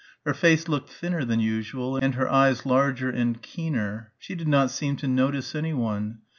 Her 0.25 0.33
face 0.33 0.67
looked 0.67 0.89
thinner 0.89 1.23
than 1.23 1.39
usual 1.39 1.95
and 1.95 2.15
her 2.15 2.27
eyes 2.27 2.65
larger 2.65 3.11
and 3.11 3.39
keener. 3.39 4.11
She 4.17 4.33
did 4.33 4.47
not 4.47 4.71
seem 4.71 4.95
to 4.95 5.07
notice 5.07 5.53
anyone. 5.53 6.21